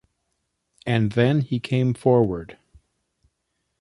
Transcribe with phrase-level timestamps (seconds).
[0.83, 2.57] And then he came forward.